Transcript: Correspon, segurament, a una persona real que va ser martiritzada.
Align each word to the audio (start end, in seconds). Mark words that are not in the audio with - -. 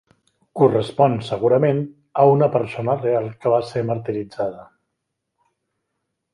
Correspon, 0.61 1.17
segurament, 1.27 1.83
a 2.23 2.25
una 2.37 2.49
persona 2.57 2.97
real 3.03 3.29
que 3.45 3.55
va 3.57 3.61
ser 3.75 3.87
martiritzada. 3.93 4.69